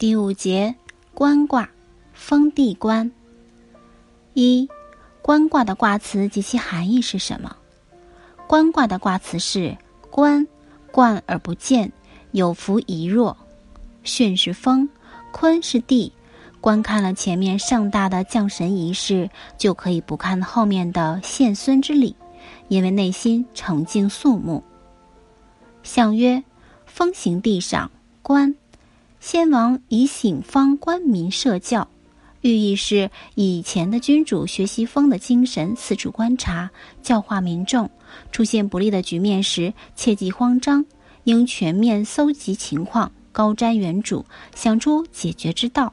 [0.00, 0.74] 第五节，
[1.12, 1.68] 官卦，
[2.14, 3.12] 封地官。
[4.32, 4.66] 一，
[5.20, 7.54] 官卦的卦辞及其含义是什么？
[8.46, 9.76] 官卦的卦辞是：
[10.10, 10.48] 官，
[10.90, 11.92] 冠而不见，
[12.30, 13.36] 有福宜弱。
[14.02, 14.88] 巽是风，
[15.32, 16.10] 坤是地。
[16.62, 22.16] 观看了前面盛大的降神仪式，就可以不看后面的献孙之礼，
[22.68, 24.64] 因为内心澄净肃穆。
[25.82, 26.42] 相曰：
[26.86, 27.90] 风行地上，
[28.22, 28.56] 官。
[29.20, 31.86] 先王以醒方官民设教，
[32.40, 36.70] 寓意是以前的君主学习风的精神，四处观察，
[37.02, 37.90] 教化民众。
[38.32, 40.86] 出现不利的局面时，切忌慌张，
[41.24, 45.92] 应全面搜集情况，高瞻远瞩，想出解决之道。